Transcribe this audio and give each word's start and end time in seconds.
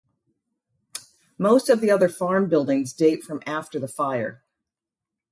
Most 1.37 1.69
of 1.69 1.79
the 1.79 1.91
other 1.91 2.09
farm 2.09 2.49
buildings 2.49 2.91
date 2.91 3.23
from 3.23 3.43
after 3.45 3.77
the 3.79 3.87
fire. 3.87 4.41